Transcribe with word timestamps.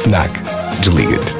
FNAC. 0.00 0.30
Desliga-te. 0.80 1.34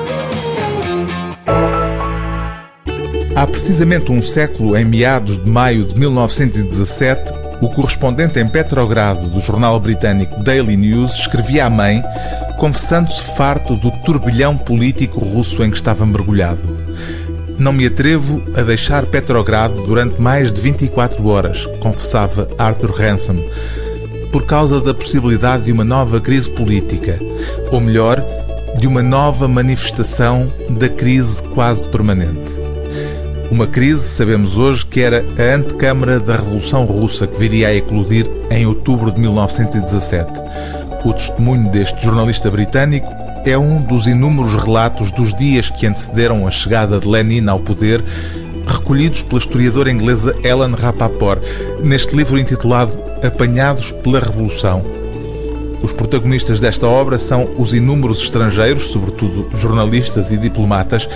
Há 3.34 3.46
precisamente 3.46 4.12
um 4.12 4.20
século, 4.20 4.76
em 4.76 4.84
meados 4.84 5.42
de 5.42 5.48
maio 5.48 5.86
de 5.86 5.98
1917, 5.98 7.32
o 7.62 7.70
correspondente 7.70 8.38
em 8.38 8.46
Petrogrado 8.46 9.28
do 9.28 9.40
jornal 9.40 9.80
britânico 9.80 10.44
Daily 10.44 10.76
News 10.76 11.14
escrevia 11.14 11.64
à 11.64 11.70
mãe, 11.70 12.02
confessando-se 12.58 13.22
farto 13.34 13.76
do 13.76 13.90
turbilhão 14.04 14.58
político 14.58 15.20
russo 15.20 15.64
em 15.64 15.70
que 15.70 15.76
estava 15.76 16.04
mergulhado. 16.04 16.78
Não 17.58 17.72
me 17.72 17.86
atrevo 17.86 18.42
a 18.54 18.60
deixar 18.60 19.06
Petrogrado 19.06 19.86
durante 19.86 20.20
mais 20.20 20.52
de 20.52 20.60
24 20.60 21.26
horas, 21.26 21.64
confessava 21.80 22.46
Arthur 22.58 22.90
Ransom, 22.90 23.36
por 24.30 24.44
causa 24.44 24.80
da 24.80 24.92
possibilidade 24.92 25.64
de 25.64 25.72
uma 25.72 25.84
nova 25.84 26.20
crise 26.20 26.48
política, 26.50 27.18
ou 27.72 27.80
melhor, 27.80 28.22
de 28.78 28.86
uma 28.86 29.02
nova 29.02 29.48
manifestação 29.48 30.50
da 30.70 30.88
crise 30.88 31.42
quase 31.42 31.86
permanente. 31.88 32.60
Uma 33.50 33.66
crise, 33.66 34.06
sabemos 34.06 34.56
hoje, 34.56 34.86
que 34.86 35.00
era 35.00 35.24
a 35.38 35.56
antecâmara 35.56 36.20
da 36.20 36.36
Revolução 36.36 36.84
Russa 36.84 37.26
que 37.26 37.38
viria 37.38 37.68
a 37.68 37.74
eclodir 37.74 38.26
em 38.50 38.64
outubro 38.64 39.10
de 39.10 39.20
1917. 39.20 40.30
O 41.04 41.12
testemunho 41.12 41.68
deste 41.70 42.00
jornalista 42.04 42.50
britânico 42.50 43.08
é 43.44 43.58
um 43.58 43.82
dos 43.82 44.06
inúmeros 44.06 44.54
relatos 44.54 45.10
dos 45.10 45.34
dias 45.34 45.68
que 45.68 45.86
antecederam 45.86 46.46
a 46.46 46.50
chegada 46.50 47.00
de 47.00 47.08
Lenin 47.08 47.48
ao 47.48 47.58
poder, 47.58 48.04
recolhidos 48.66 49.22
pela 49.22 49.40
historiadora 49.40 49.90
inglesa 49.90 50.36
Ellen 50.44 50.74
Rapaport, 50.74 51.42
neste 51.82 52.14
livro 52.14 52.38
intitulado 52.38 52.92
Apanhados 53.22 53.90
pela 53.90 54.20
Revolução. 54.20 54.99
Os 55.82 55.92
protagonistas 55.92 56.60
desta 56.60 56.86
obra 56.86 57.18
são 57.18 57.48
os 57.56 57.72
inúmeros 57.72 58.22
estrangeiros, 58.22 58.88
sobretudo 58.88 59.48
jornalistas 59.56 60.30
e 60.30 60.36
diplomatas, 60.36 61.08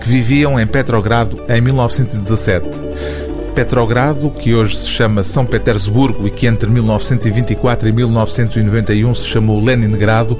que 0.00 0.08
viviam 0.08 0.58
em 0.60 0.66
Petrogrado 0.66 1.38
em 1.48 1.60
1917. 1.60 2.66
Petrogrado, 3.54 4.30
que 4.30 4.54
hoje 4.54 4.76
se 4.76 4.88
chama 4.88 5.22
São 5.22 5.44
Petersburgo 5.44 6.26
e 6.26 6.30
que 6.30 6.46
entre 6.46 6.70
1924 6.70 7.88
e 7.88 7.92
1991 7.92 9.14
se 9.14 9.26
chamou 9.26 9.62
Leningrado, 9.62 10.38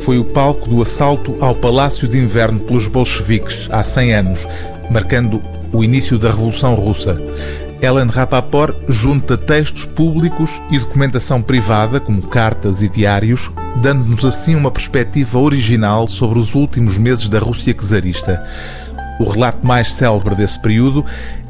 foi 0.00 0.18
o 0.18 0.24
palco 0.24 0.68
do 0.68 0.80
assalto 0.80 1.36
ao 1.40 1.54
Palácio 1.54 2.06
de 2.08 2.18
Inverno 2.18 2.60
pelos 2.60 2.86
bolcheviques 2.86 3.68
há 3.70 3.82
100 3.82 4.14
anos, 4.14 4.48
marcando 4.90 5.42
o 5.72 5.82
início 5.82 6.18
da 6.18 6.30
Revolução 6.30 6.74
Russa. 6.74 7.16
Ellen 7.80 8.08
Rapaport 8.08 8.74
junta 8.88 9.36
textos 9.36 9.84
públicos 9.84 10.62
e 10.70 10.78
documentação 10.78 11.42
privada, 11.42 12.00
como 12.00 12.22
cartas 12.22 12.82
e 12.82 12.88
diários, 12.88 13.50
dando-nos 13.82 14.24
assim 14.24 14.54
uma 14.54 14.70
perspectiva 14.70 15.38
original 15.38 16.08
sobre 16.08 16.38
os 16.38 16.54
últimos 16.54 16.96
meses 16.98 17.28
da 17.28 17.38
Rússia 17.38 17.74
czarista. 17.74 18.42
O 19.20 19.24
relato 19.24 19.66
mais 19.66 19.92
célebre 19.92 20.34
desse 20.34 20.60
período 20.60 21.04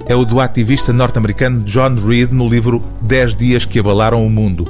é 0.07 0.15
o 0.15 0.25
do 0.25 0.41
ativista 0.41 0.93
norte-americano 0.93 1.63
John 1.65 1.95
Reed 1.95 2.33
no 2.33 2.49
livro 2.49 2.83
Dez 3.00 3.34
Dias 3.34 3.65
que 3.65 3.79
Abalaram 3.79 4.25
o 4.25 4.31
Mundo. 4.31 4.67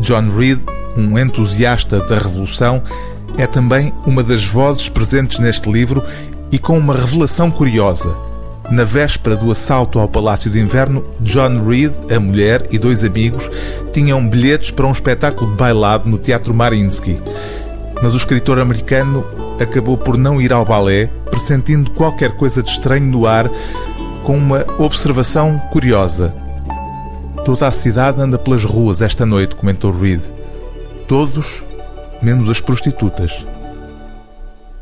John 0.00 0.30
Reed, 0.30 0.60
um 0.96 1.18
entusiasta 1.18 2.00
da 2.00 2.18
Revolução, 2.18 2.82
é 3.36 3.46
também 3.46 3.92
uma 4.06 4.22
das 4.22 4.44
vozes 4.44 4.88
presentes 4.88 5.38
neste 5.38 5.70
livro 5.70 6.02
e 6.50 6.58
com 6.58 6.78
uma 6.78 6.94
revelação 6.94 7.50
curiosa. 7.50 8.31
Na 8.72 8.84
véspera 8.84 9.36
do 9.36 9.52
assalto 9.52 9.98
ao 9.98 10.08
Palácio 10.08 10.50
de 10.50 10.58
Inverno, 10.58 11.04
John 11.20 11.62
Reed, 11.62 11.92
a 12.10 12.18
mulher 12.18 12.66
e 12.70 12.78
dois 12.78 13.04
amigos 13.04 13.50
tinham 13.92 14.26
bilhetes 14.26 14.70
para 14.70 14.86
um 14.86 14.92
espetáculo 14.92 15.50
de 15.50 15.58
bailado 15.58 16.08
no 16.08 16.16
Teatro 16.16 16.54
Mariinsky. 16.54 17.20
Mas 18.02 18.14
o 18.14 18.16
escritor 18.16 18.58
americano 18.58 19.26
acabou 19.60 19.98
por 19.98 20.16
não 20.16 20.40
ir 20.40 20.54
ao 20.54 20.64
balé, 20.64 21.10
pressentindo 21.30 21.90
qualquer 21.90 22.34
coisa 22.38 22.62
de 22.62 22.70
estranho 22.70 23.04
no 23.04 23.26
ar, 23.26 23.46
com 24.24 24.38
uma 24.38 24.64
observação 24.78 25.58
curiosa. 25.70 26.34
Toda 27.44 27.66
a 27.66 27.72
cidade 27.72 28.22
anda 28.22 28.38
pelas 28.38 28.64
ruas 28.64 29.02
esta 29.02 29.26
noite, 29.26 29.54
comentou 29.54 29.92
Reed. 29.92 30.22
Todos, 31.06 31.62
menos 32.22 32.48
as 32.48 32.58
prostitutas. 32.58 33.44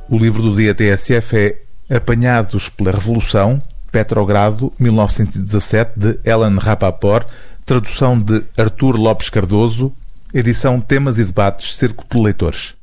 O 0.09 0.17
livro 0.17 0.43
do 0.43 0.55
dia 0.55 0.77
TSF 0.77 1.37
é 1.37 1.97
Apanhados 1.97 2.69
pela 2.69 2.93
Revolução, 2.93 3.59
Petrogrado, 3.91 4.73
1917, 4.79 5.93
de 5.97 6.19
Ellen 6.25 6.59
Rapaport, 6.59 7.27
tradução 7.65 8.19
de 8.19 8.45
Artur 8.57 8.97
Lopes 8.97 9.29
Cardoso, 9.29 9.93
edição 10.33 10.81
Temas 10.81 11.19
e 11.19 11.25
Debates, 11.25 11.77
Cerco 11.77 12.05
de 12.09 12.19
Leitores. 12.21 12.80